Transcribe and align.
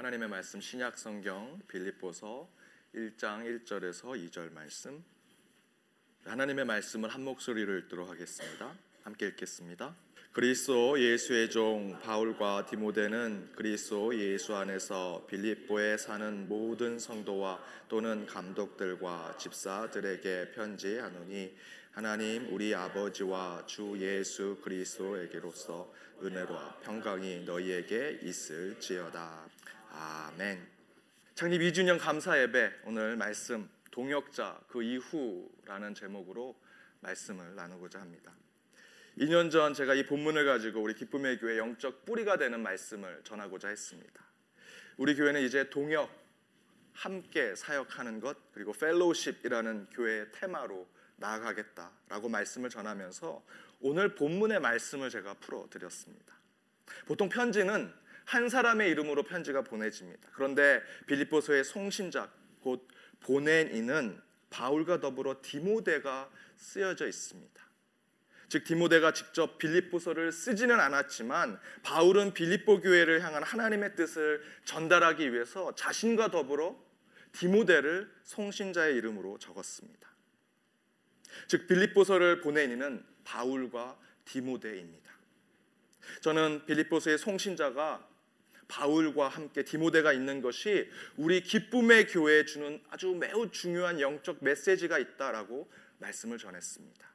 하나님의 0.00 0.30
말씀 0.30 0.62
신약 0.62 0.96
성경 0.96 1.60
빌립보서 1.68 2.48
1장 2.94 3.44
1절에서 3.44 4.30
2절 4.30 4.50
말씀 4.50 5.04
하나님의 6.24 6.64
말씀을 6.64 7.10
한 7.10 7.22
목소리로 7.22 7.76
읽도록 7.76 8.08
하겠습니다. 8.08 8.74
함께 9.02 9.26
읽겠습니다. 9.26 9.94
그리스도 10.32 10.98
예수의 10.98 11.50
종 11.50 11.98
바울과 12.00 12.64
디모데는 12.64 13.52
그리스도 13.54 14.18
예수 14.18 14.56
안에서 14.56 15.26
빌립보에 15.28 15.98
사는 15.98 16.48
모든 16.48 16.98
성도와 16.98 17.62
또는 17.90 18.24
감독들과 18.24 19.36
집사들에게 19.36 20.52
편지하노니 20.52 21.54
하나님 21.90 22.50
우리 22.54 22.74
아버지와 22.74 23.64
주 23.66 23.98
예수 23.98 24.56
그리스도에게로서 24.62 25.92
은혜와 26.22 26.78
평강이 26.84 27.40
너희에게 27.44 28.20
있을지어다. 28.22 29.50
아멘. 30.02 30.66
창립 31.34 31.60
2주년 31.60 31.98
감사 31.98 32.40
예배 32.40 32.72
오늘 32.84 33.16
말씀 33.16 33.68
동역자 33.90 34.62
그 34.66 34.82
이후라는 34.82 35.94
제목으로 35.94 36.58
말씀을 37.00 37.54
나누고자 37.54 38.00
합니다. 38.00 38.32
2년 39.18 39.50
전 39.50 39.74
제가 39.74 39.92
이 39.92 40.06
본문을 40.06 40.46
가지고 40.46 40.80
우리 40.80 40.94
기쁨의 40.94 41.38
교회 41.38 41.58
영적 41.58 42.06
뿌리가 42.06 42.38
되는 42.38 42.62
말씀을 42.62 43.20
전하고자 43.24 43.68
했습니다. 43.68 44.24
우리 44.96 45.14
교회는 45.14 45.42
이제 45.42 45.68
동역 45.68 46.10
함께 46.94 47.54
사역하는 47.54 48.20
것 48.20 48.38
그리고 48.54 48.72
fellowship이라는 48.72 49.88
교회의 49.90 50.32
테마로 50.32 50.88
나아가겠다라고 51.16 52.30
말씀을 52.30 52.70
전하면서 52.70 53.44
오늘 53.80 54.14
본문의 54.14 54.60
말씀을 54.60 55.10
제가 55.10 55.34
풀어 55.34 55.68
드렸습니다. 55.68 56.34
보통 57.04 57.28
편지는 57.28 57.99
한 58.30 58.48
사람의 58.48 58.88
이름으로 58.90 59.24
편지가 59.24 59.62
보내집니다. 59.62 60.28
그런데 60.32 60.80
빌립보서의 61.08 61.64
송신자 61.64 62.30
곧 62.60 62.86
보낸 63.18 63.74
이는 63.74 64.20
바울과 64.50 65.00
더불어 65.00 65.40
디모데가 65.42 66.30
쓰여져 66.56 67.08
있습니다. 67.08 67.60
즉 68.48 68.62
디모데가 68.62 69.12
직접 69.14 69.58
빌립보서를 69.58 70.30
쓰지는 70.30 70.78
않았지만 70.78 71.58
바울은 71.82 72.32
빌립보 72.32 72.82
교회를 72.82 73.24
향한 73.24 73.42
하나님의 73.42 73.96
뜻을 73.96 74.40
전달하기 74.64 75.32
위해서 75.32 75.74
자신과 75.74 76.30
더불어 76.30 76.80
디모데를 77.32 78.08
송신자의 78.22 78.94
이름으로 78.94 79.38
적었습니다. 79.38 80.08
즉 81.48 81.66
빌립보서를 81.66 82.42
보낸 82.42 82.70
이는 82.70 83.04
바울과 83.24 83.98
디모데입니다. 84.24 85.10
저는 86.20 86.64
빌립보서의 86.66 87.18
송신자가 87.18 88.09
바울과 88.70 89.28
함께 89.28 89.64
디모데가 89.64 90.12
있는 90.12 90.40
것이 90.40 90.88
우리 91.16 91.42
기쁨의 91.42 92.06
교회에 92.06 92.44
주는 92.44 92.80
아주 92.88 93.08
매우 93.08 93.50
중요한 93.50 94.00
영적 94.00 94.38
메시지가 94.40 94.98
있다라고 94.98 95.70
말씀을 95.98 96.38
전했습니다. 96.38 97.10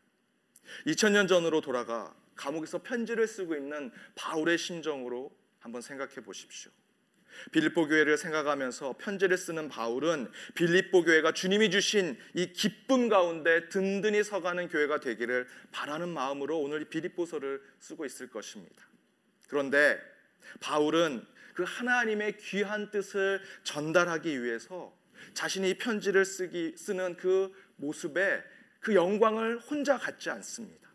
2000년 0.87 1.27
전으로 1.27 1.61
돌아가 1.61 2.13
감옥에서 2.35 2.83
편지를 2.83 3.27
쓰고 3.27 3.55
있는 3.55 3.91
바울의 4.15 4.57
심정으로 4.57 5.31
한번 5.59 5.81
생각해 5.81 6.15
보십시오. 6.15 6.71
빌립보 7.51 7.87
교회를 7.87 8.17
생각하면서 8.17 8.95
편지를 8.97 9.37
쓰는 9.37 9.67
바울은 9.67 10.31
빌립보 10.55 11.03
교회가 11.03 11.33
주님이 11.33 11.69
주신 11.69 12.17
이 12.33 12.53
기쁨 12.53 13.09
가운데 13.09 13.67
든든히 13.69 14.23
서가는 14.23 14.69
교회가 14.69 14.99
되기를 14.99 15.47
바라는 15.71 16.09
마음으로 16.09 16.59
오늘 16.59 16.85
빌립보서를 16.85 17.61
쓰고 17.79 18.05
있을 18.05 18.29
것입니다. 18.29 18.87
그런데 19.47 19.99
바울은 20.59 21.25
그 21.55 21.63
하나님의 21.63 22.37
귀한 22.37 22.91
뜻을 22.91 23.41
전달하기 23.63 24.43
위해서 24.43 24.95
자신이 25.33 25.77
편지를 25.77 26.25
쓰기 26.25 26.75
쓰는 26.77 27.15
그 27.15 27.51
모습에 27.77 28.43
그 28.81 28.93
영광을 28.93 29.57
혼자 29.59 29.97
갖지 29.97 30.29
않습니다. 30.29 30.85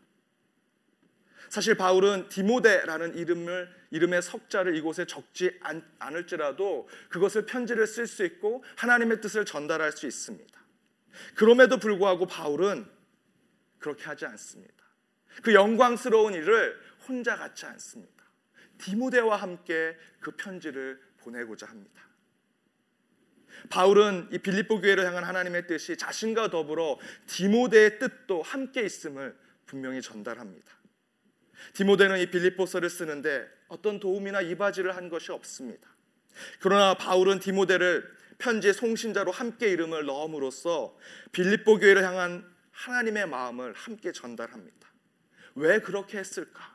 사실 1.49 1.75
바울은 1.75 2.29
디모데라는 2.29 3.17
이름을 3.17 3.81
이름의 3.89 4.21
석자를 4.21 4.75
이곳에 4.77 5.05
적지 5.05 5.51
않, 5.59 5.83
않을지라도 5.99 6.87
그것을 7.09 7.45
편지를 7.45 7.85
쓸 7.87 8.07
수 8.07 8.23
있고 8.23 8.63
하나님의 8.77 9.19
뜻을 9.19 9.43
전달할 9.43 9.91
수 9.91 10.07
있습니다. 10.07 10.61
그럼에도 11.35 11.77
불구하고 11.77 12.25
바울은 12.25 12.87
그렇게 13.79 14.05
하지 14.05 14.25
않습니다. 14.27 14.75
그 15.41 15.53
영광스러운 15.53 16.35
일을 16.35 16.79
혼자 17.07 17.35
갖지 17.35 17.65
않습니다. 17.65 18.20
디모데와 18.81 19.37
함께 19.37 19.95
그 20.19 20.31
편지를 20.31 20.99
보내고자 21.19 21.67
합니다. 21.67 22.01
바울은 23.69 24.29
이 24.31 24.39
빌립보 24.39 24.81
교회를 24.81 25.05
향한 25.05 25.23
하나님의 25.23 25.67
뜻이 25.67 25.97
자신과 25.97 26.49
더불어 26.49 26.97
디모데의 27.27 27.99
뜻도 27.99 28.41
함께 28.41 28.81
있음을 28.81 29.37
분명히 29.65 30.01
전달합니다. 30.01 30.71
디모데는 31.73 32.19
이 32.19 32.31
빌립보서를 32.31 32.89
쓰는데 32.89 33.47
어떤 33.67 33.99
도움이나 33.99 34.41
이바지를 34.41 34.95
한 34.95 35.09
것이 35.09 35.31
없습니다. 35.31 35.89
그러나 36.59 36.95
바울은 36.95 37.39
디모데를 37.39 38.09
편지의 38.39 38.73
송신자로 38.73 39.31
함께 39.31 39.69
이름을 39.69 40.05
넣음으로써 40.05 40.97
빌립보 41.31 41.77
교회를 41.79 42.03
향한 42.03 42.49
하나님의 42.71 43.27
마음을 43.27 43.73
함께 43.73 44.11
전달합니다. 44.11 44.91
왜 45.55 45.79
그렇게 45.79 46.17
했을까? 46.17 46.70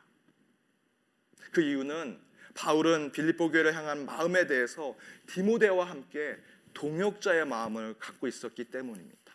그 1.57 1.63
이유는 1.63 2.21
바울은 2.53 3.13
빌립보 3.13 3.51
교회를 3.51 3.75
향한 3.75 4.05
마음에 4.05 4.47
대해서 4.47 4.95
디모데와 5.27 5.89
함께 5.89 6.37
동역자의 6.75 7.47
마음을 7.47 7.95
갖고 7.99 8.29
있었기 8.29 8.65
때문입니다. 8.65 9.33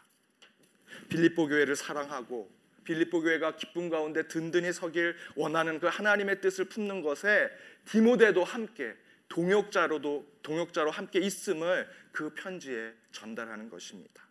빌립보 1.09 1.47
교회를 1.47 1.75
사랑하고 1.75 2.51
빌립보 2.83 3.21
교회가 3.21 3.55
기쁨 3.55 3.89
가운데 3.89 4.27
든든히 4.27 4.71
서길 4.71 5.15
원하는 5.35 5.79
그 5.79 5.87
하나님의 5.87 6.41
뜻을 6.41 6.65
품는 6.65 7.01
것에 7.01 7.49
디모데도 7.85 8.43
함께 8.43 8.95
동역자로도 9.27 10.41
동역자로 10.43 10.91
함께 10.91 11.19
있음을 11.21 11.89
그 12.11 12.35
편지에 12.35 12.93
전달하는 13.11 13.67
것입니다. 13.67 14.27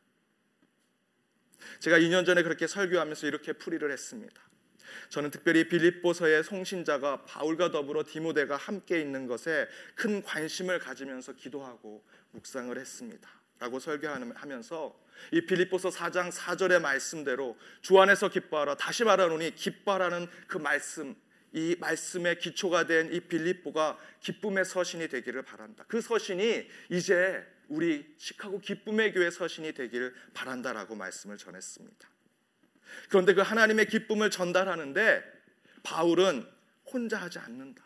제가 1.80 1.98
2년 1.98 2.24
전에 2.24 2.44
그렇게 2.44 2.68
설교하면서 2.68 3.26
이렇게 3.26 3.52
풀이를 3.52 3.90
했습니다. 3.90 4.49
저는 5.08 5.30
특별히 5.30 5.68
빌립보서의 5.68 6.44
송신자가 6.44 7.24
바울과 7.24 7.70
더불어 7.70 8.04
디모데가 8.04 8.56
함께 8.56 9.00
있는 9.00 9.26
것에 9.26 9.68
큰 9.94 10.22
관심을 10.22 10.78
가지면서 10.78 11.32
기도하고 11.34 12.04
묵상을 12.32 12.76
했습니다. 12.78 13.28
라고 13.58 13.78
설교하면서 13.78 15.00
이 15.32 15.42
빌립보서 15.42 15.90
4장 15.90 16.32
4절의 16.32 16.80
말씀대로 16.80 17.58
주 17.82 18.00
안에서 18.00 18.30
기뻐하라 18.30 18.76
다시 18.76 19.04
말하노니 19.04 19.54
기뻐하라는 19.54 20.28
그 20.46 20.56
말씀 20.56 21.14
이 21.52 21.76
말씀의 21.78 22.38
기초가 22.38 22.86
된 22.86 23.12
이 23.12 23.20
빌립보가 23.20 23.98
기쁨의 24.20 24.64
서신이 24.64 25.08
되기를 25.08 25.42
바란다. 25.42 25.84
그 25.88 26.00
서신이 26.00 26.68
이제 26.90 27.44
우리 27.68 28.14
시카고 28.16 28.60
기쁨의 28.60 29.12
교회 29.12 29.30
서신이 29.30 29.72
되기를 29.72 30.14
바란다라고 30.34 30.94
말씀을 30.94 31.36
전했습니다. 31.36 32.08
그런데 33.08 33.34
그 33.34 33.40
하나님의 33.40 33.86
기쁨을 33.86 34.30
전달하는데 34.30 35.22
바울은 35.82 36.46
혼자 36.92 37.18
하지 37.18 37.38
않는다. 37.38 37.82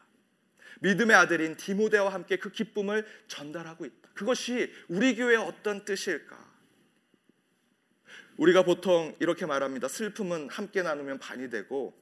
믿음의 0.80 1.16
아들인 1.16 1.56
디모데와 1.56 2.12
함께 2.12 2.36
그 2.36 2.50
기쁨을 2.50 3.06
전달하고 3.28 3.84
있다. 3.84 4.10
그것이 4.14 4.72
우리 4.88 5.14
교회의 5.14 5.36
어떤 5.36 5.84
뜻일까? 5.84 6.44
우리가 8.36 8.64
보통 8.64 9.14
이렇게 9.20 9.46
말합니다. 9.46 9.88
슬픔은 9.88 10.48
함께 10.50 10.82
나누면 10.82 11.18
반이 11.20 11.50
되고 11.50 11.96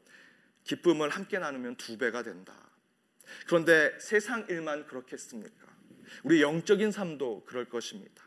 기쁨을 0.65 1.11
함께 1.11 1.39
나누면 1.39 1.77
두 1.77 1.99
배가 1.99 2.23
된다. 2.23 2.55
그런데 3.47 3.97
세상 3.99 4.47
일만 4.49 4.87
그렇겠습니까? 4.87 5.67
우리 6.25 6.43
영적인 6.43 6.93
삶도 6.93 7.45
그럴 7.47 7.67
것입니다. 7.67 8.23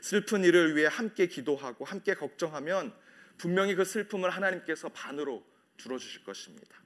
슬픈 0.00 0.44
일을 0.44 0.76
위해 0.76 0.88
함께 0.90 1.26
기도하고 1.26 1.84
함께 1.84 2.14
걱정하면 2.14 2.92
분명히 3.38 3.74
그 3.74 3.84
슬픔을 3.84 4.30
하나님께서 4.30 4.88
반으로 4.90 5.44
줄어주실 5.76 6.24
것입니다. 6.24 6.82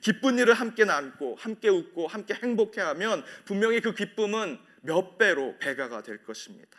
기쁜 0.00 0.38
일을 0.38 0.54
함께 0.54 0.84
나누고 0.84 1.36
함께 1.36 1.68
웃고 1.68 2.06
함께 2.08 2.34
행복해하면 2.34 3.24
분명히 3.44 3.80
그 3.80 3.94
기쁨은 3.94 4.58
몇 4.82 5.18
배로 5.18 5.56
배가가 5.58 6.02
될 6.02 6.22
것입니다. 6.22 6.78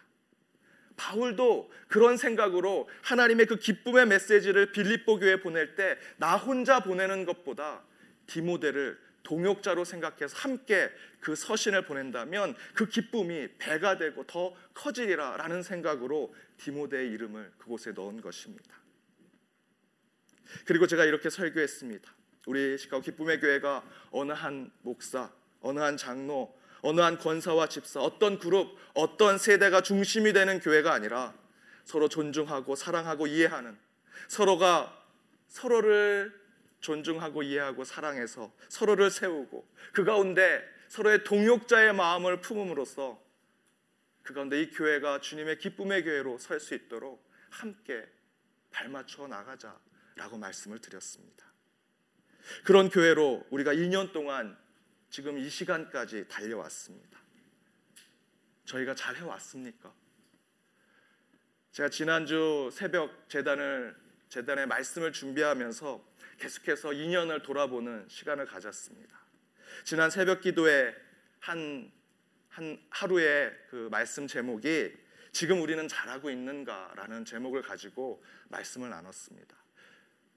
바울도 0.95 1.71
그런 1.87 2.17
생각으로 2.17 2.89
하나님의 3.03 3.45
그 3.45 3.55
기쁨의 3.57 4.05
메시지를 4.07 4.71
빌립보 4.73 5.19
교회에 5.19 5.37
보낼 5.37 5.75
때 5.75 5.97
나 6.17 6.35
혼자 6.35 6.81
보내는 6.81 7.25
것보다 7.25 7.83
디모데를 8.27 8.99
동역자로 9.29 9.85
생각해서 9.85 10.35
함께 10.37 10.89
그 11.19 11.35
서신을 11.35 11.85
보낸다면 11.85 12.55
그 12.73 12.87
기쁨이 12.87 13.47
배가 13.59 13.99
되고 13.99 14.23
더 14.25 14.55
커지리라라는 14.73 15.61
생각으로 15.61 16.33
디모데의 16.57 17.11
이름을 17.11 17.51
그곳에 17.59 17.91
넣은 17.91 18.21
것입니다. 18.21 18.75
그리고 20.65 20.87
제가 20.87 21.05
이렇게 21.05 21.29
설교했습니다. 21.29 22.11
우리 22.47 22.75
시카고 22.79 23.03
기쁨의 23.03 23.39
교회가 23.39 23.83
어느 24.09 24.31
한 24.31 24.71
목사, 24.81 25.31
어느 25.61 25.79
한 25.79 25.95
장로, 25.95 26.57
어느 26.81 26.99
한 26.99 27.19
권사와 27.19 27.69
집사, 27.69 27.99
어떤 27.99 28.39
그룹, 28.39 28.75
어떤 28.95 29.37
세대가 29.37 29.81
중심이 29.81 30.33
되는 30.33 30.59
교회가 30.59 30.91
아니라 30.91 31.35
서로 31.85 32.09
존중하고 32.09 32.75
사랑하고 32.75 33.27
이해하는 33.27 33.77
서로가 34.27 35.05
서로를 35.49 36.33
존중하고 36.79 37.43
이해하고 37.43 37.83
사랑해서 37.83 38.53
서로를 38.69 39.11
세우고 39.11 39.67
그 39.93 40.03
가운데 40.03 40.63
서로의 40.87 41.23
동역자의 41.23 41.93
마음을 41.93 42.41
품음으로써 42.41 43.21
그 44.23 44.33
가운데 44.33 44.61
이 44.61 44.69
교회가 44.71 45.21
주님의 45.21 45.59
기쁨의 45.59 46.03
교회로 46.03 46.37
설 46.37 46.59
수 46.59 46.75
있도록 46.75 47.27
함께 47.49 48.07
발맞춰 48.71 49.27
나가자라고 49.27 50.37
말씀을 50.37 50.79
드렸습니다. 50.79 51.45
그런 52.63 52.89
교회로 52.89 53.47
우리가 53.49 53.73
2년 53.73 54.11
동안 54.11 54.57
지금 55.09 55.37
이 55.37 55.49
시간까지 55.49 56.27
달려왔습니다. 56.27 57.19
저희가 58.65 58.93
잘 58.93 59.15
해왔습니까? 59.15 59.93
제가 61.71 61.89
지난주 61.89 62.69
새벽 62.71 63.27
재단을 63.29 63.95
재단의 64.29 64.67
말씀을 64.67 65.11
준비하면서 65.11 66.07
계속해서 66.39 66.89
2년을 66.89 67.43
돌아보는 67.43 68.07
시간을 68.07 68.45
가졌습니다. 68.45 69.19
지난 69.83 70.09
새벽 70.09 70.41
기도에 70.41 70.95
한, 71.39 71.91
한 72.47 72.81
하루의 72.89 73.53
그 73.69 73.89
말씀 73.91 74.25
제목이 74.25 74.93
지금 75.31 75.61
우리는 75.61 75.87
잘하고 75.87 76.29
있는가라는 76.31 77.25
제목을 77.25 77.61
가지고 77.61 78.23
말씀을 78.47 78.89
나눴습니다. 78.89 79.55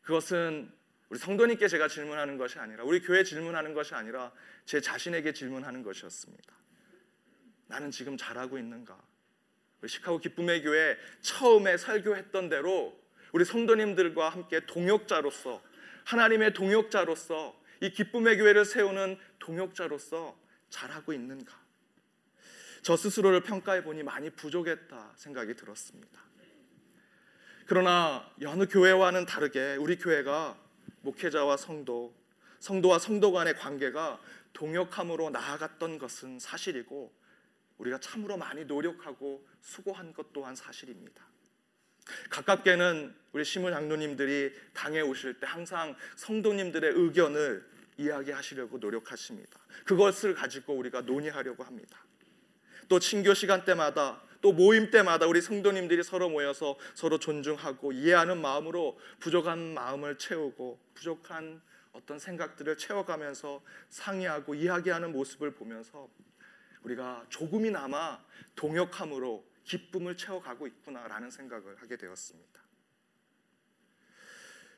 그것은 0.03 0.71
우리 1.09 1.19
성도님께 1.19 1.69
제가 1.69 1.89
질문하는 1.89 2.37
것이 2.37 2.59
아니라 2.59 2.85
우리 2.85 3.01
교회 3.01 3.23
질문하는 3.23 3.75
것이 3.75 3.95
아니라 3.95 4.33
제 4.65 4.81
자신에게 4.81 5.33
질문하는 5.33 5.83
것이었습니다. 5.83 6.55
나는 7.67 7.91
지금 7.91 8.17
잘하고 8.17 8.59
있는가? 8.59 8.99
우리 9.81 9.89
시카고 9.89 10.19
기쁨의 10.19 10.63
교회 10.63 10.97
처음에 11.21 11.77
설교했던 11.77 12.49
대로 12.49 12.99
우리 13.33 13.45
성도님들과 13.45 14.29
함께 14.29 14.61
동역자로서 14.67 15.72
하나님의 16.05 16.55
동역자로서 16.55 17.61
이 17.81 17.91
기쁨의 17.91 18.39
교회를 18.39 18.65
세우는 18.65 19.19
동역자로서 19.39 20.37
잘하고 20.71 21.13
있는가? 21.13 21.61
저 22.83 22.97
스스로를 22.97 23.43
평가해 23.43 23.85
보니 23.85 24.03
많이 24.03 24.31
부족했다 24.31 25.13
생각이 25.17 25.55
들었습니다. 25.55 26.21
그러나 27.67 28.29
여느 28.41 28.67
교회와는 28.67 29.25
다르게 29.27 29.77
우리 29.77 29.97
교회가 29.97 30.59
목회자와 31.03 31.57
성도, 31.57 32.15
성도와 32.59 32.99
성도 32.99 33.33
간의 33.33 33.57
관계가 33.57 34.21
동역함으로 34.53 35.31
나아갔던 35.31 35.99
것은 35.99 36.39
사실이고 36.39 37.13
우리가 37.79 37.99
참으로 37.99 38.37
많이 38.37 38.65
노력하고 38.65 39.47
수고한 39.61 40.13
것 40.13 40.33
또한 40.33 40.55
사실입니다. 40.55 41.32
가깝게는 42.31 43.15
우리 43.33 43.45
시문 43.45 43.73
장로님들이 43.73 44.53
당에 44.75 45.01
오실 45.01 45.35
때 45.41 45.47
항상 45.47 45.97
성도님들의 46.17 46.93
의견을 46.95 47.65
이야기하시려고 47.97 48.79
노력하십니다. 48.79 49.59
그것을 49.85 50.35
가지고 50.35 50.75
우리가 50.75 51.03
논의하려고 51.03 51.65
합니다. 51.65 52.05
또 52.89 52.99
친교 52.99 53.35
시간 53.35 53.65
때마다 53.65 54.23
또 54.41 54.53
모임 54.53 54.91
때마다 54.91 55.27
우리 55.27 55.41
성도님들이 55.41 56.03
서로 56.03 56.29
모여서 56.29 56.77
서로 56.95 57.19
존중하고 57.19 57.93
이해하는 57.93 58.41
마음으로 58.41 58.99
부족한 59.21 59.75
마음을 59.75 60.19
채우고 60.19 60.81
부족한 60.95 61.63
어떤 61.93 62.19
생각들을 62.19 62.77
채워가면서 62.77 63.63
상의하고 63.89 64.55
이야기하는 64.55 65.13
모습을 65.13 65.53
보면서 65.53 66.09
우리가 66.83 67.25
조금이나마 67.29 68.19
동역함으로 68.57 69.45
기쁨을 69.65 70.17
채워가고 70.17 70.67
있구나라는 70.67 71.31
생각을 71.31 71.77
하게 71.81 71.97
되었습니다. 71.97 72.63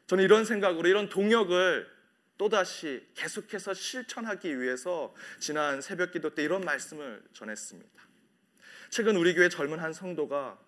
저는 0.06 0.24
이런 0.24 0.44
생각으로 0.44 0.88
이런 0.88 1.08
동역을 1.08 1.90
또다시 2.36 3.06
계속해서 3.14 3.74
실천하기 3.74 4.60
위해서 4.60 5.14
지난 5.38 5.80
새벽 5.80 6.12
기도 6.12 6.34
때 6.34 6.42
이런 6.42 6.62
말씀을 6.62 7.22
전했습니다. 7.32 8.02
최근 8.90 9.16
우리 9.16 9.34
교회 9.34 9.48
젊은 9.48 9.78
한 9.78 9.92
성도가 9.92 10.58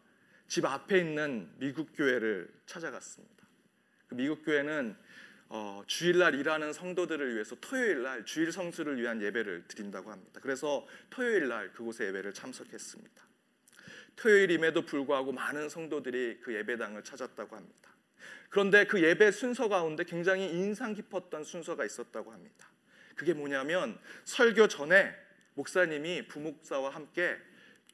집 0.48 0.64
앞에 0.64 0.98
있는 0.98 1.50
미국 1.58 1.90
교회를 1.94 2.48
찾아갔습니다. 2.66 3.46
그 4.08 4.14
미국 4.14 4.44
교회는 4.44 4.96
어, 5.48 5.82
주일날 5.86 6.34
일하는 6.34 6.72
성도들을 6.72 7.34
위해서 7.34 7.54
토요일날 7.56 8.24
주일 8.24 8.50
성수를 8.50 9.00
위한 9.00 9.22
예배를 9.22 9.68
드린다고 9.68 10.10
합니다. 10.10 10.40
그래서 10.42 10.86
토요일날 11.10 11.72
그곳에 11.72 12.06
예배를 12.08 12.32
참석했습니다. 12.32 13.25
토요일임에도 14.16 14.82
불구하고 14.82 15.32
많은 15.32 15.68
성도들이 15.68 16.40
그 16.40 16.54
예배당을 16.54 17.04
찾았다고 17.04 17.54
합니다. 17.56 17.90
그런데 18.48 18.84
그 18.84 19.02
예배 19.02 19.30
순서 19.30 19.68
가운데 19.68 20.04
굉장히 20.04 20.50
인상 20.50 20.94
깊었던 20.94 21.44
순서가 21.44 21.84
있었다고 21.84 22.32
합니다. 22.32 22.68
그게 23.14 23.34
뭐냐면 23.34 23.98
설교 24.24 24.68
전에 24.68 25.14
목사님이 25.54 26.28
부목사와 26.28 26.90
함께 26.90 27.36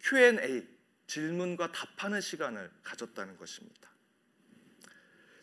Q&A 0.00 0.66
질문과 1.06 1.72
답하는 1.72 2.20
시간을 2.20 2.70
가졌다는 2.82 3.36
것입니다. 3.36 3.90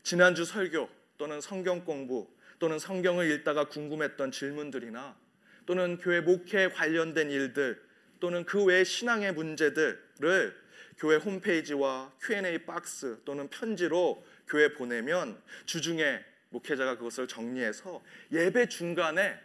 지난주 0.03 0.45
설교 0.45 0.89
또는 1.17 1.41
성경 1.41 1.85
공부 1.85 2.29
또는 2.57 2.79
성경을 2.79 3.29
읽다가 3.31 3.65
궁금했던 3.65 4.31
질문들이나 4.31 5.17
또는 5.65 5.97
교회 5.97 6.19
목회에 6.21 6.69
관련된 6.69 7.29
일들 7.29 7.81
또는 8.19 8.43
그 8.45 8.63
외의 8.63 8.83
신앙의 8.83 9.33
문제들을 9.33 10.68
교회 10.99 11.15
홈페이지와 11.15 12.13
Q&A 12.21 12.65
박스 12.65 13.21
또는 13.23 13.47
편지로 13.49 14.23
교회 14.47 14.73
보내면 14.73 15.41
주중에 15.65 16.23
목회자가 16.49 16.97
그것을 16.97 17.27
정리해서 17.27 18.03
예배 18.31 18.67
중간에 18.67 19.39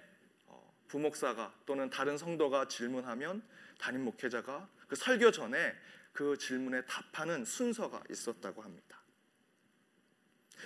어, 0.47 0.75
부목사가 0.89 1.55
또는 1.65 1.89
다른 1.91 2.19
성도가 2.19 2.67
질문하면 2.67 3.43
담임 3.79 4.05
목회자가 4.05 4.69
그 4.89 4.97
설교 4.97 5.31
전에 5.31 5.75
그 6.13 6.37
질문에 6.37 6.85
답하는 6.87 7.45
순서가 7.45 8.03
있었다고 8.11 8.63
합니다. 8.63 9.01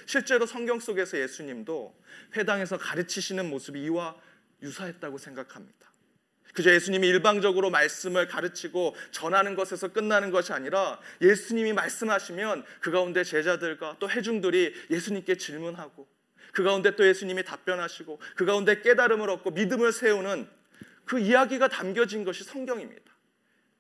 실제로 0.07 0.47
성경 0.47 0.79
속에서 0.79 1.19
예수님도 1.19 2.01
회당에서 2.37 2.79
가르치시는 2.79 3.49
모습이 3.51 3.83
이와 3.85 4.17
유사했다고 4.63 5.19
생각합니다. 5.19 5.88
그저 6.55 6.73
예수님이 6.73 7.07
일방적으로 7.09 7.71
말씀을 7.71 8.27
가르치고 8.27 8.97
전하는 9.11 9.55
것에서 9.55 9.89
끝나는 9.89 10.31
것이 10.31 10.53
아니라 10.53 11.01
예수님이 11.21 11.73
말씀하시면 11.73 12.65
그 12.81 12.91
가운데 12.91 13.23
제자들과 13.23 13.97
또 13.99 14.09
회중들이 14.11 14.75
예수님께 14.91 15.37
질문하고 15.37 16.09
그 16.53 16.63
가운데 16.63 16.97
또 16.97 17.07
예수님이 17.07 17.45
답변하시고 17.45 18.21
그 18.37 18.45
가운데 18.45 18.81
깨달음을 18.81 19.29
얻고 19.31 19.51
믿음을 19.51 19.93
세우는 19.93 20.49
그 21.05 21.19
이야기가 21.19 21.69
담겨진 21.69 22.25
것이 22.25 22.45
성경입니다. 22.45 23.09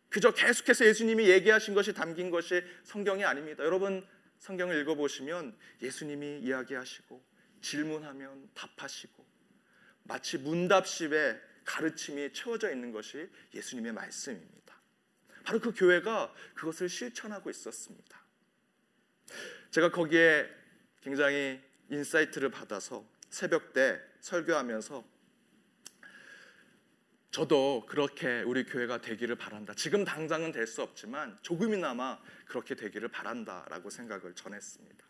그저 0.09 0.31
계속해서 0.33 0.87
예수님이 0.87 1.29
얘기하신 1.29 1.75
것이 1.75 1.93
담긴 1.93 2.31
것이 2.31 2.63
성경이 2.85 3.25
아닙니다. 3.25 3.65
여러분 3.65 4.07
성경을 4.39 4.81
읽어보시면 4.81 5.57
예수님이 5.83 6.41
이야기하시고 6.41 7.23
질문하면 7.61 8.49
답하시고 8.55 9.27
마치 10.05 10.39
문답집에 10.39 11.48
가르침이 11.69 12.33
채워져 12.33 12.73
있는 12.73 12.93
것이 12.93 13.29
예수님의 13.55 13.93
말씀입니다. 13.93 14.75
바로 15.45 15.61
그 15.61 15.73
교회가 15.73 16.33
그것을 16.55 16.89
실천하고 16.89 17.51
있었습니다. 17.51 18.19
제가 19.71 19.91
거기에 19.91 20.49
굉장히 21.03 21.61
insight를 21.91 22.51
받아서 22.51 23.07
새벽 23.29 23.75
때 23.75 24.01
설교하면서 24.21 25.05
저도 27.31 27.85
그렇게 27.87 28.41
우리 28.41 28.65
교회가 28.65 29.03
되기를 29.03 29.37
바란다. 29.37 29.75
지금 29.75 30.07
당장은 30.07 30.53
될 30.53 30.67
수 30.67 30.83
없지만 30.83 31.39
조금이나마 31.43 32.19
그렇게 32.47 32.75
되기를 32.75 33.09
바란다라고 33.09 33.91
생각을 33.91 34.35
전했습니다. 34.35 35.07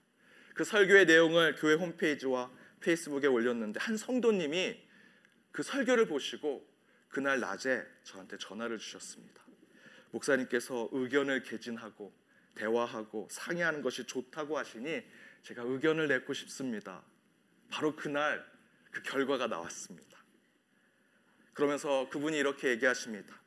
그 0.54 0.64
설교의 0.64 1.06
내용을 1.06 1.54
교회 1.54 1.74
홈페이지와 1.74 2.50
페이스북에 2.80 3.28
올렸는데 3.28 3.78
한 3.78 3.96
성도님이 3.96 4.87
그 5.52 5.62
설교를 5.62 6.06
보시고 6.06 6.66
그날 7.08 7.40
낮에 7.40 7.84
저한테 8.04 8.36
전화를 8.38 8.78
주셨습니다. 8.78 9.42
목사님께서 10.10 10.88
의견을 10.92 11.42
개진하고 11.42 12.12
대화하고 12.54 13.28
상의하는 13.30 13.82
것이 13.82 14.04
좋다고 14.04 14.58
하시니 14.58 15.02
제가 15.42 15.62
의견을 15.62 16.08
내고 16.08 16.32
싶습니다. 16.32 17.02
바로 17.70 17.94
그날 17.94 18.44
그 18.90 19.02
결과가 19.02 19.46
나왔습니다. 19.46 20.18
그러면서 21.52 22.08
그분이 22.10 22.38
이렇게 22.38 22.68
얘기하십니다. 22.70 23.40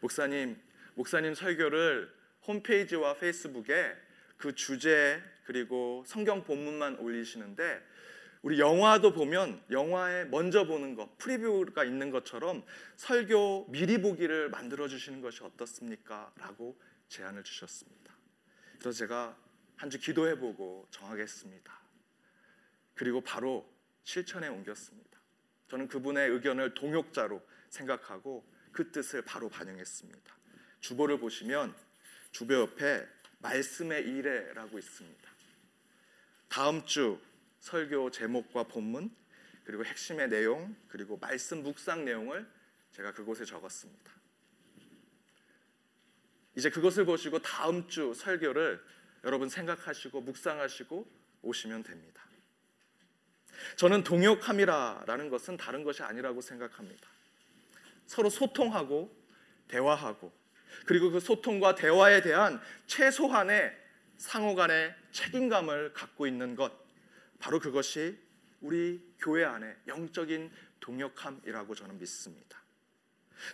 목사님, 0.00 0.60
목사님 0.94 1.34
설교를 1.34 2.12
홈페이지와 2.46 3.14
페이스북에 3.14 3.96
그 4.36 4.54
주제 4.54 5.22
그리고 5.44 6.02
성경 6.06 6.44
본문만 6.44 6.98
올리시는데 6.98 7.80
우리 8.42 8.58
영화도 8.58 9.12
보면 9.12 9.62
영화에 9.70 10.24
먼저 10.24 10.66
보는 10.66 10.96
것, 10.96 11.16
프리뷰가 11.18 11.84
있는 11.84 12.10
것처럼 12.10 12.64
설교 12.96 13.68
미리 13.70 14.02
보기를 14.02 14.50
만들어 14.50 14.88
주시는 14.88 15.20
것이 15.20 15.44
어떻습니까? 15.44 16.32
라고 16.36 16.76
제안을 17.08 17.44
주셨습니다. 17.44 18.12
그래서 18.80 18.98
제가 18.98 19.36
한 19.76 19.90
주 19.90 19.98
기도해 19.98 20.38
보고 20.38 20.86
정하겠습니다. 20.90 21.80
그리고 22.94 23.20
바로 23.20 23.68
실천에 24.04 24.46
옮겼습니다. 24.48 25.18
저는 25.68 25.88
그분의 25.88 26.30
의견을 26.30 26.74
동역자로 26.74 27.42
생각하고 27.68 28.44
그 28.70 28.92
뜻을 28.92 29.22
바로 29.22 29.48
반영했습니다. 29.48 30.36
주보를 30.80 31.18
보시면 31.18 31.74
주보 32.30 32.54
옆에 32.54 33.06
말씀의 33.38 34.06
일해라고 34.06 34.78
있습니다. 34.78 35.30
다음 36.48 36.84
주 36.86 37.18
설교 37.62 38.10
제목과 38.10 38.64
본문 38.64 39.14
그리고 39.64 39.84
핵심의 39.84 40.28
내용 40.28 40.74
그리고 40.88 41.16
말씀 41.16 41.62
묵상 41.62 42.04
내용을 42.04 42.46
제가 42.90 43.12
그곳에 43.12 43.44
적었습니다. 43.44 44.12
이제 46.56 46.68
그것을 46.68 47.06
보시고 47.06 47.38
다음 47.38 47.88
주 47.88 48.12
설교를 48.14 48.84
여러분 49.24 49.48
생각하시고 49.48 50.20
묵상하시고 50.22 51.08
오시면 51.42 51.84
됩니다. 51.84 52.22
저는 53.76 54.02
동역함이라라는 54.02 55.30
것은 55.30 55.56
다른 55.56 55.84
것이 55.84 56.02
아니라고 56.02 56.40
생각합니다. 56.40 57.08
서로 58.06 58.28
소통하고 58.28 59.16
대화하고 59.68 60.32
그리고 60.84 61.12
그 61.12 61.20
소통과 61.20 61.76
대화에 61.76 62.22
대한 62.22 62.60
최소한의 62.86 63.80
상호 64.16 64.56
간의 64.56 64.94
책임감을 65.12 65.92
갖고 65.92 66.26
있는 66.26 66.56
것 66.56 66.81
바로 67.42 67.58
그것이 67.58 68.16
우리 68.60 69.02
교회 69.18 69.44
안에 69.44 69.76
영적인 69.88 70.52
동역함이라고 70.78 71.74
저는 71.74 71.98
믿습니다. 71.98 72.62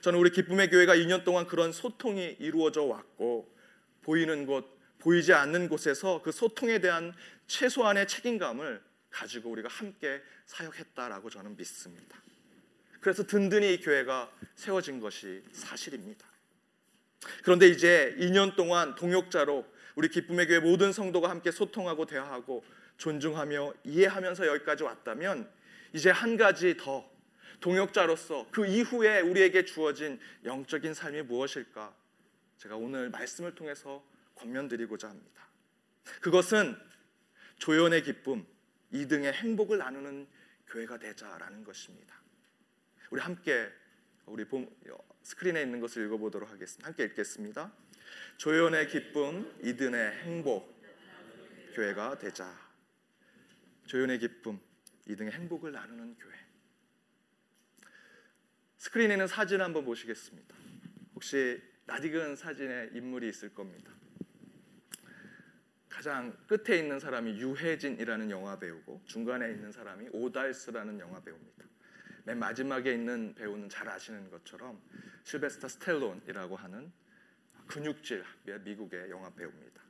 저는 0.02 0.18
우리 0.18 0.30
기쁨의 0.30 0.68
교회가 0.68 0.94
2년 0.94 1.24
동안 1.24 1.46
그런 1.46 1.72
소통이 1.72 2.36
이루어져 2.38 2.82
왔고 2.82 3.50
보이는 4.02 4.44
곳, 4.44 4.78
보이지 4.98 5.32
않는 5.32 5.70
곳에서 5.70 6.20
그 6.20 6.32
소통에 6.32 6.80
대한 6.80 7.14
최소한의 7.46 8.06
책임감을 8.06 8.82
가지고 9.08 9.50
우리가 9.52 9.70
함께 9.70 10.20
사역했다라고 10.44 11.30
저는 11.30 11.56
믿습니다. 11.56 12.22
그래서 13.00 13.22
든든히 13.22 13.72
이 13.72 13.80
교회가 13.80 14.30
세워진 14.54 15.00
것이 15.00 15.42
사실입니다. 15.52 16.26
그런데 17.42 17.68
이제 17.68 18.14
2년 18.18 18.54
동안 18.54 18.94
동역자로 18.96 19.64
우리 19.94 20.10
기쁨의 20.10 20.46
교회 20.46 20.60
모든 20.60 20.92
성도가 20.92 21.30
함께 21.30 21.50
소통하고 21.50 22.04
대화하고 22.04 22.62
존중하며 22.98 23.74
이해하면서 23.84 24.46
여기까지 24.46 24.84
왔다면 24.84 25.50
이제 25.92 26.10
한 26.10 26.36
가지 26.36 26.76
더 26.76 27.08
동역자로서 27.60 28.48
그 28.52 28.66
이후에 28.66 29.20
우리에게 29.20 29.64
주어진 29.64 30.20
영적인 30.44 30.94
삶이 30.94 31.22
무엇일까? 31.22 31.94
제가 32.58 32.76
오늘 32.76 33.10
말씀을 33.10 33.54
통해서 33.54 34.04
권면드리고자 34.34 35.08
합니다. 35.08 35.48
그것은 36.20 36.76
조연의 37.58 38.02
기쁨, 38.02 38.46
이등의 38.92 39.32
행복을 39.32 39.78
나누는 39.78 40.26
교회가 40.68 40.98
되자라는 40.98 41.64
것입니다. 41.64 42.14
우리 43.10 43.20
함께 43.20 43.68
우리 44.26 44.44
스크린에 45.22 45.62
있는 45.62 45.80
것을 45.80 46.04
읽어보도록 46.06 46.50
하겠습니다. 46.50 46.86
함께 46.86 47.04
읽겠습니다. 47.04 47.72
조연의 48.36 48.88
기쁨, 48.88 49.52
이든의 49.62 50.12
행복, 50.22 50.78
교회가 51.74 52.18
되자. 52.18 52.67
조연의 53.88 54.18
기쁨, 54.18 54.60
이 55.06 55.16
등의 55.16 55.32
행복을 55.32 55.72
나누는 55.72 56.14
교회. 56.18 56.34
스크린에는 58.76 59.26
사진 59.26 59.62
한번 59.62 59.84
보시겠습니다. 59.86 60.54
혹시 61.14 61.60
낯익은 61.86 62.36
사진에 62.36 62.90
인물이 62.92 63.28
있을 63.30 63.54
겁니다. 63.54 63.90
가장 65.88 66.36
끝에 66.46 66.78
있는 66.78 67.00
사람이 67.00 67.40
유해진이라는 67.40 68.30
영화 68.30 68.58
배우고 68.58 69.02
중간에 69.06 69.50
있는 69.50 69.72
사람이 69.72 70.10
오달스라는 70.12 71.00
영화 71.00 71.20
배우입니다. 71.20 71.64
맨 72.24 72.38
마지막에 72.38 72.92
있는 72.92 73.34
배우는 73.34 73.70
잘 73.70 73.88
아시는 73.88 74.30
것처럼 74.30 74.80
실베스타 75.24 75.66
스텔론이라고 75.66 76.56
하는 76.56 76.92
근육질 77.66 78.22
미국의 78.64 79.10
영화 79.10 79.30
배우입니다. 79.30 79.82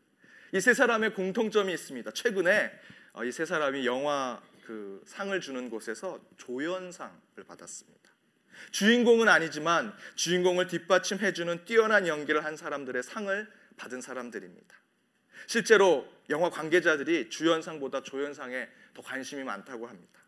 이 0.55 0.61
세 0.61 0.73
사람의 0.73 1.13
공통점이 1.15 1.73
있습니다. 1.75 2.11
최근에 2.13 2.67
어, 2.67 2.98
이 3.25 3.33
세 3.33 3.45
사람이 3.45 3.87
영화 3.87 4.41
그 4.65 5.03
상을 5.07 5.39
주는 5.41 5.71
곳에서 5.71 6.21
조연상을 6.37 7.45
받았습니다. 7.47 7.99
주인공은 8.71 9.29
아니지만 9.29 9.95
주인공을 10.17 10.67
뒷받침해주는 10.67 11.65
뛰어난 11.65 12.07
연기를 12.07 12.45
한 12.45 12.57
사람들의 12.57 13.03
상을 13.03 13.51
받은 13.77 14.01
사람들입니다. 14.01 14.77
실제로 15.47 16.07
영화 16.29 16.51
관계자들이 16.51 17.31
주연상보다 17.31 18.03
조연상에 18.03 18.69
더 18.95 19.03
관심이 19.03 19.45
많다고 19.45 19.87
합니다. 19.87 20.21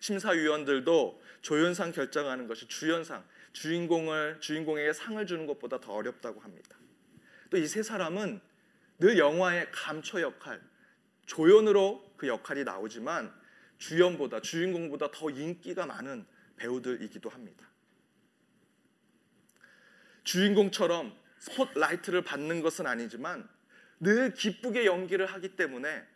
심사위원들도 0.00 1.22
조연상 1.42 1.92
결정하는 1.92 2.46
것이 2.46 2.66
주연상, 2.68 3.24
주인공을 3.52 4.40
주인공에게 4.40 4.92
상을 4.92 5.24
주는 5.26 5.46
것보다 5.46 5.80
더 5.80 5.92
어렵다고 5.94 6.40
합니다. 6.40 6.76
또 7.50 7.56
이 7.58 7.66
세 7.66 7.82
사람은 7.82 8.40
늘 8.98 9.18
영화의 9.18 9.70
감초 9.72 10.20
역할, 10.20 10.60
조연으로 11.26 12.09
그 12.20 12.28
역할이 12.28 12.64
나오지만 12.64 13.32
주연보다 13.78 14.42
주인공보다 14.42 15.10
더 15.10 15.30
인기가 15.30 15.86
많은 15.86 16.26
배우들이기도 16.56 17.30
합니다. 17.30 17.66
주인공처럼 20.22 21.16
스포트라이트를 21.38 22.22
받는 22.22 22.60
것은 22.60 22.86
아니지만 22.86 23.48
늘 24.00 24.34
기쁘게 24.34 24.84
연기를 24.84 25.24
하기 25.24 25.56
때문에 25.56 26.06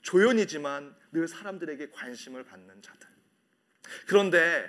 조연이지만 0.00 0.96
늘 1.12 1.28
사람들에게 1.28 1.90
관심을 1.90 2.42
받는 2.42 2.82
자들. 2.82 3.08
그런데 4.08 4.68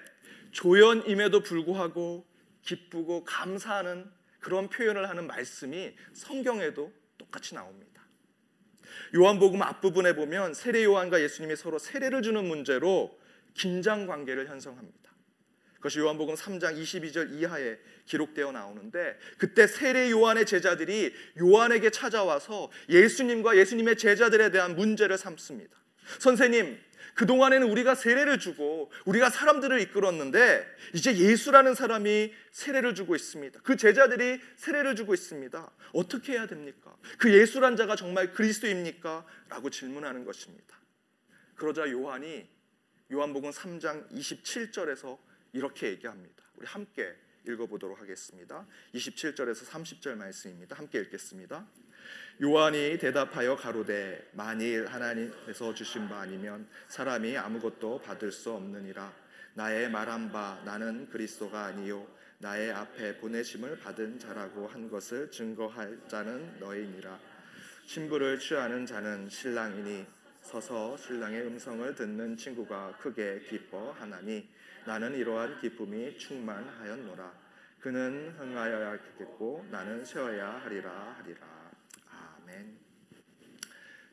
조연임에도 0.51 1.41
불구하고 1.41 2.27
기쁘고 2.61 3.23
감사하는 3.23 4.11
그런 4.39 4.69
표현을 4.69 5.09
하는 5.09 5.25
말씀이 5.25 5.95
성경에도 6.13 6.93
똑같이 7.17 7.55
나옵니다. 7.55 7.92
요한복음 9.15 9.61
앞부분에 9.61 10.15
보면 10.15 10.53
세례 10.53 10.83
요한과 10.83 11.21
예수님이 11.21 11.55
서로 11.55 11.79
세례를 11.79 12.21
주는 12.21 12.43
문제로 12.45 13.17
긴장 13.53 14.07
관계를 14.07 14.47
형성합니다. 14.47 15.03
그것이 15.75 15.99
요한복음 15.99 16.35
3장 16.35 16.81
22절 16.81 17.33
이하에 17.33 17.77
기록되어 18.05 18.53
나오는데 18.53 19.17
그때 19.37 19.67
세례 19.67 20.09
요한의 20.11 20.45
제자들이 20.45 21.13
요한에게 21.39 21.89
찾아와서 21.89 22.71
예수님과 22.87 23.57
예수님의 23.57 23.97
제자들에 23.97 24.51
대한 24.51 24.75
문제를 24.75 25.17
삼습니다. 25.17 25.75
선생님, 26.19 26.79
그동안에는 27.15 27.69
우리가 27.69 27.95
세례를 27.95 28.39
주고 28.39 28.91
우리가 29.05 29.29
사람들을 29.29 29.79
이끌었는데 29.81 30.65
이제 30.93 31.15
예수라는 31.15 31.75
사람이 31.75 32.33
세례를 32.51 32.95
주고 32.95 33.15
있습니다. 33.15 33.61
그 33.63 33.77
제자들이 33.77 34.39
세례를 34.57 34.95
주고 34.95 35.13
있습니다. 35.13 35.71
어떻게 35.93 36.33
해야 36.33 36.47
됩니까? 36.47 36.95
그 37.17 37.33
예수란 37.33 37.75
자가 37.75 37.95
정말 37.95 38.31
그리스도입니까? 38.31 39.25
라고 39.49 39.69
질문하는 39.69 40.25
것입니다. 40.25 40.77
그러자 41.55 41.89
요한이 41.91 42.47
요한복음 43.11 43.51
3장 43.51 44.09
27절에서 44.11 45.17
이렇게 45.53 45.89
얘기합니다. 45.89 46.43
우리 46.55 46.65
함께 46.65 47.15
읽어보도록 47.47 47.99
하겠습니다. 48.01 48.65
27절에서 48.95 49.65
30절 49.65 50.15
말씀입니다. 50.15 50.75
함께 50.75 50.99
읽겠습니다. 51.01 51.67
요한이 52.41 52.97
대답하여 52.97 53.55
가로되 53.55 54.31
만일 54.33 54.87
하나님께서 54.87 55.71
주신 55.73 56.09
바 56.09 56.21
아니면 56.21 56.67
사람이 56.87 57.37
아무것도 57.37 57.99
받을 57.99 58.31
수 58.31 58.51
없느니라. 58.51 59.13
나의 59.53 59.91
말한 59.91 60.31
바 60.31 60.59
나는 60.65 61.07
그리스도가 61.11 61.65
아니요. 61.65 62.07
나의 62.39 62.71
앞에 62.71 63.17
보내심을 63.17 63.77
받은 63.79 64.17
자라고 64.17 64.67
한 64.67 64.89
것을 64.89 65.29
증거할 65.29 65.99
자는 66.07 66.59
너희니라. 66.59 67.19
신부를 67.85 68.39
취하는 68.39 68.85
자는 68.87 69.29
신랑이니 69.29 70.05
서서 70.41 70.97
신랑의 70.97 71.43
음성을 71.43 71.93
듣는 71.93 72.35
친구가 72.35 72.97
크게 72.97 73.41
기뻐하나니 73.47 74.49
나는 74.85 75.15
이러한 75.15 75.61
기쁨이 75.61 76.17
충만하였노라. 76.17 77.31
그는 77.79 78.33
흥하여야 78.39 78.97
겠고 79.19 79.67
나는 79.69 80.03
쉬어야 80.03 80.61
하리라 80.63 81.15
하리라 81.19 81.52
아멘 82.53 82.77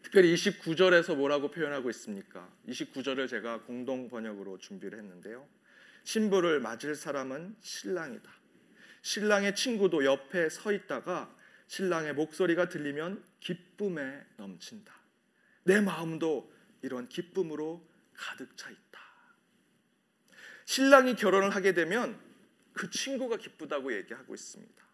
특별히 0.02 0.34
29절에서 0.34 1.14
뭐라고 1.16 1.50
표현하고 1.50 1.90
있습니까? 1.90 2.48
29절을 2.68 3.28
제가 3.28 3.62
공동 3.62 4.08
번역으로 4.08 4.58
준비를 4.58 4.98
했는데요 4.98 5.46
신부를 6.04 6.60
맞을 6.60 6.94
사람은 6.94 7.56
신랑이다 7.60 8.30
신랑의 9.02 9.54
친구도 9.54 10.04
옆에 10.04 10.48
서 10.48 10.72
있다가 10.72 11.34
신랑의 11.68 12.14
목소리가 12.14 12.68
들리면 12.68 13.22
기쁨에 13.40 14.24
넘친다 14.36 15.00
내 15.64 15.80
마음도 15.80 16.52
이런 16.82 17.08
기쁨으로 17.08 17.86
가득 18.14 18.56
차 18.56 18.70
있다. 18.70 19.00
신랑이 20.64 21.16
결혼을 21.16 21.50
하게 21.50 21.72
되면 21.72 22.18
그 22.72 22.90
친구가 22.90 23.36
기쁘다고 23.36 23.92
얘기하고 23.94 24.34
있습니다. 24.34 24.84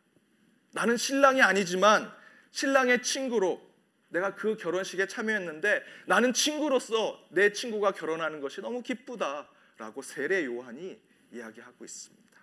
나는 0.72 0.96
신랑이 0.96 1.42
아니지만 1.42 2.12
신랑의 2.56 3.02
친구로 3.02 3.60
내가 4.08 4.34
그 4.34 4.56
결혼식에 4.56 5.06
참여했는데 5.06 5.82
나는 6.06 6.32
친구로서 6.32 7.22
내 7.30 7.52
친구가 7.52 7.92
결혼하는 7.92 8.40
것이 8.40 8.62
너무 8.62 8.82
기쁘다라고 8.82 10.00
세례 10.00 10.46
요한이 10.46 10.98
이야기하고 11.32 11.84
있습니다. 11.84 12.40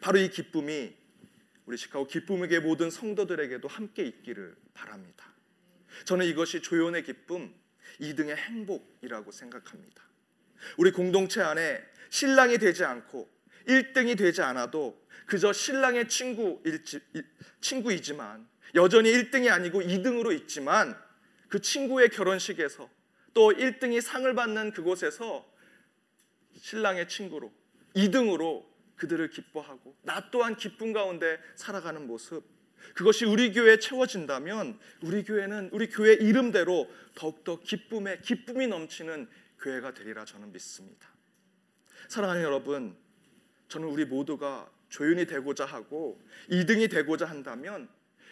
바로 0.00 0.18
이 0.18 0.30
기쁨이 0.30 0.94
우리 1.64 1.76
시카고 1.76 2.06
기쁨에게 2.06 2.60
모든 2.60 2.88
성도들에게도 2.88 3.66
함께 3.66 4.04
있기를 4.04 4.54
바랍니다. 4.74 5.32
저는 6.04 6.24
이것이 6.26 6.62
조연의 6.62 7.02
기쁨, 7.02 7.52
이등의 7.98 8.36
행복이라고 8.36 9.32
생각합니다. 9.32 10.04
우리 10.76 10.92
공동체 10.92 11.42
안에 11.42 11.82
신랑이 12.10 12.58
되지 12.58 12.84
않고 12.84 13.28
1등이 13.66 14.16
되지 14.16 14.42
않아도 14.42 15.04
그저 15.26 15.52
신랑의 15.52 16.08
친구일지, 16.08 17.00
친구이지만 17.60 18.46
여전히 18.74 19.12
1등이 19.12 19.50
아니고 19.50 19.80
2등으로 19.80 20.34
있지만 20.34 20.96
그 21.48 21.60
친구의 21.60 22.10
결혼식에서 22.10 22.88
또 23.34 23.52
1등이 23.52 24.00
상을 24.00 24.32
받는 24.34 24.72
그곳에서 24.72 25.46
신랑의 26.56 27.08
친구로 27.08 27.52
2등으로 27.94 28.64
그들을 28.96 29.28
기뻐하고 29.30 29.96
나 30.02 30.30
또한 30.30 30.56
기쁨 30.56 30.92
가운데 30.92 31.38
살아가는 31.54 32.06
모습 32.06 32.44
그것이 32.94 33.24
우리 33.24 33.52
교회에 33.52 33.78
채워진다면 33.78 34.78
우리 35.02 35.24
교회는 35.24 35.70
우리 35.72 35.88
교회 35.88 36.14
이름대로 36.14 36.88
더욱더 37.14 37.60
기쁨에 37.60 38.20
기쁨이 38.20 38.66
넘치는 38.66 39.28
교회가 39.60 39.94
되리라 39.94 40.24
저는 40.24 40.52
믿습니다. 40.52 41.08
사랑하는 42.08 42.42
여러분, 42.42 42.96
저는 43.68 43.88
우리 43.88 44.04
모두가 44.04 44.70
조연이 44.88 45.26
되고자 45.26 45.64
하고 45.64 46.22
2등이 46.50 46.90
되고자 46.90 47.26
한다면 47.26 47.88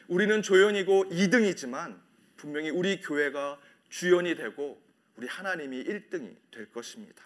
우리는 0.08 0.42
조연이고 0.42 1.06
2등이지만 1.10 2.00
분명히 2.36 2.70
우리 2.70 3.00
교회가 3.00 3.60
주연이 3.88 4.34
되고 4.34 4.82
우리 5.16 5.26
하나님이 5.26 5.84
1등이 5.84 6.36
될 6.50 6.70
것입니다. 6.70 7.22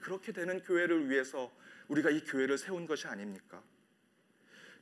그렇게 0.00 0.32
되는 0.32 0.60
교회를 0.62 1.08
위해서 1.10 1.52
우리가 1.88 2.10
이 2.10 2.20
교회를 2.24 2.58
세운 2.58 2.86
것이 2.86 3.06
아닙니까? 3.06 3.62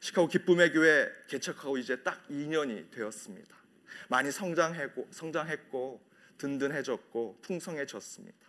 시카고 0.01 0.29
기쁨의 0.29 0.73
교회 0.73 1.11
개척하고 1.29 1.79
이제 1.79 2.03
딱 2.03 2.27
2년이 2.29 2.91
되었습니다. 2.91 3.57
많이 4.09 4.31
성장했고 4.31 5.09
성장했고 5.11 6.05
든든해졌고 6.39 7.39
풍성해졌습니다. 7.43 8.47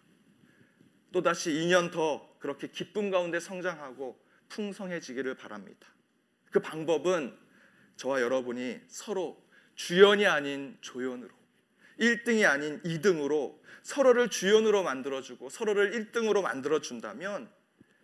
또 1.11 1.21
다시 1.21 1.51
2년 1.51 1.91
더 1.91 2.35
그렇게 2.39 2.67
기쁨 2.67 3.09
가운데 3.09 3.39
성장하고 3.39 4.19
풍성해지기를 4.49 5.35
바랍니다. 5.35 5.87
그 6.51 6.59
방법은 6.59 7.37
저와 7.97 8.21
여러분이 8.21 8.79
서로 8.87 9.43
주연이 9.75 10.25
아닌 10.25 10.77
조연으로 10.81 11.29
1등이 11.99 12.47
아닌 12.47 12.81
2등으로 12.83 13.59
서로를 13.83 14.29
주연으로 14.29 14.83
만들어주고 14.83 15.49
서로를 15.49 15.91
1등으로 15.91 16.41
만들어준다면 16.41 17.51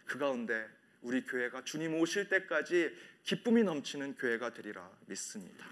그 0.05 0.17
가운데 0.17 0.67
우리 1.01 1.23
교회가 1.23 1.63
주님 1.63 1.95
오실 1.95 2.29
때까지 2.29 2.91
기쁨이 3.23 3.63
넘치는 3.63 4.15
교회가 4.15 4.53
되리라 4.53 4.89
믿습니다. 5.07 5.65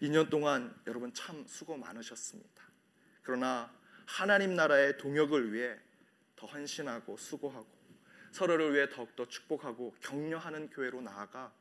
2년 0.00 0.30
동안 0.30 0.74
여러분 0.86 1.12
참 1.12 1.44
수고 1.46 1.76
많으셨습니다. 1.76 2.62
그러나 3.22 3.72
하나님 4.06 4.54
나라의 4.54 4.96
동역을 4.96 5.52
위해 5.52 5.76
더 6.36 6.46
헌신하고 6.46 7.16
수고하고 7.16 7.66
서로를 8.30 8.74
위해 8.74 8.88
더욱더 8.88 9.26
축복하고 9.26 9.94
격려하는 10.00 10.70
교회로 10.70 11.00
나아가 11.00 11.52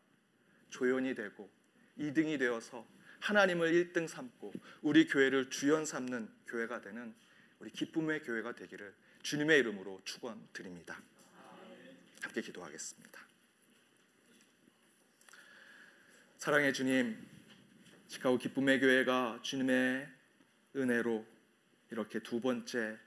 조연이 0.76 1.16
되고 1.16 1.50
2등이 1.98 2.38
되어서 2.38 2.86
하나님을 3.22 3.72
1등 3.72 4.10
삼고 4.10 4.52
우리 4.82 5.08
교회를 5.08 5.50
주연 5.50 5.86
삼는 5.86 6.30
교회가 6.48 6.82
되는 6.82 7.16
우리 7.60 7.72
기쁨의 7.72 8.24
교회가 8.24 8.56
되기를 8.56 8.94
주님의 9.24 9.60
이름으로 9.60 10.02
축원드립니다. 10.04 11.02
함께 12.22 12.42
기도하겠습니다. 12.42 13.26
사랑의 16.40 16.74
주님, 16.74 17.26
시카고 18.10 18.38
기쁨의 18.38 18.82
교회가 18.82 19.40
주님의 19.44 20.10
은혜로 20.76 21.26
이렇게 21.92 22.20
두 22.20 22.42
번째 22.42 23.00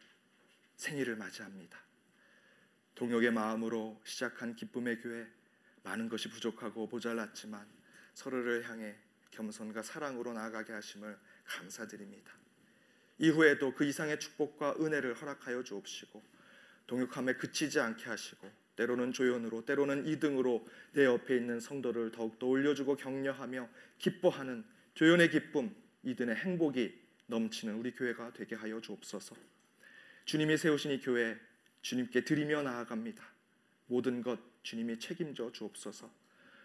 생일을 0.76 1.16
맞이합니다. 1.16 1.78
동역의 2.94 3.30
마음으로 3.30 4.00
시작한 4.04 4.56
기쁨의 4.56 5.00
교회 5.00 5.37
많은 5.82 6.08
것이 6.08 6.28
부족하고 6.28 6.86
모자랐지만 6.86 7.66
서로를 8.14 8.68
향해 8.68 8.96
겸손과 9.30 9.82
사랑으로 9.82 10.32
나아가게 10.32 10.72
하심을 10.72 11.16
감사드립니다. 11.44 12.32
이후에도 13.18 13.74
그 13.74 13.84
이상의 13.84 14.20
축복과 14.20 14.76
은혜를 14.80 15.14
허락하여 15.14 15.62
주옵시고 15.62 16.22
동역함에 16.86 17.34
그치지 17.34 17.80
않게 17.80 18.04
하시고 18.04 18.50
때로는 18.76 19.12
조연으로 19.12 19.64
때로는 19.64 20.06
이등으로 20.06 20.66
내 20.92 21.04
옆에 21.04 21.36
있는 21.36 21.58
성도를 21.58 22.12
더욱더 22.12 22.46
올려주고 22.46 22.96
격려하며 22.96 23.68
기뻐하는 23.98 24.64
조연의 24.94 25.30
기쁨 25.30 25.74
이든의 26.04 26.36
행복이 26.36 27.08
넘치는 27.26 27.74
우리 27.74 27.92
교회가 27.92 28.32
되게 28.32 28.54
하여 28.54 28.80
주옵소서. 28.80 29.36
주님이 30.24 30.56
세우신 30.56 30.92
이 30.92 31.00
교회 31.00 31.38
주님께 31.82 32.24
드리며 32.24 32.62
나아갑니다. 32.62 33.24
모든 33.86 34.22
것 34.22 34.38
주님이 34.62 34.98
책임져 34.98 35.52
주옵소서. 35.52 36.10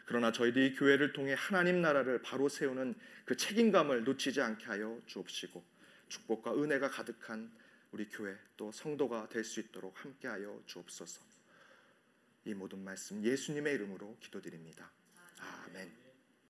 그러나 0.05 0.31
저희들이 0.31 0.75
교회를 0.75 1.13
통해 1.13 1.33
하나님 1.37 1.81
나라를 1.81 2.21
바로 2.21 2.49
세우는 2.49 2.95
그 3.25 3.37
책임감을 3.37 4.03
놓치지 4.03 4.41
않게 4.41 4.65
하여 4.65 4.99
주옵시고 5.05 5.63
축복과 6.09 6.55
은혜가 6.61 6.89
가득한 6.89 7.51
우리 7.91 8.09
교회 8.09 8.35
또 8.57 8.71
성도가 8.71 9.29
될 9.29 9.43
수 9.43 9.59
있도록 9.59 10.03
함께 10.03 10.27
하여 10.27 10.61
주옵소서. 10.65 11.21
이 12.45 12.53
모든 12.53 12.83
말씀 12.83 13.23
예수님의 13.23 13.75
이름으로 13.75 14.17
기도드립니다. 14.19 14.91
아멘. 15.39 16.02